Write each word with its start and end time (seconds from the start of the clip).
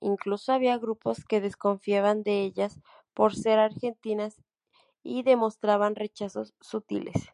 Incluso 0.00 0.52
había 0.52 0.76
grupos 0.76 1.24
que 1.24 1.40
desconfiaban 1.40 2.22
de 2.22 2.42
ellas 2.42 2.82
por 3.14 3.34
ser 3.34 3.58
argentinas 3.58 4.36
y 5.02 5.22
demostraban 5.22 5.96
rechazos 5.96 6.52
sutiles. 6.60 7.32